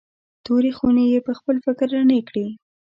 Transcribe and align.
تورې 0.45 0.71
خونې 0.77 1.03
یې 1.13 1.19
پخپل 1.27 1.55
فکر 1.65 1.87
رڼې 1.93 2.19
کړې. 2.29 2.47